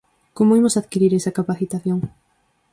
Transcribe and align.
Como 0.37 0.55
imos 0.59 0.77
adquirir 0.77 1.11
esa 1.13 1.35
capacitación? 1.39 1.99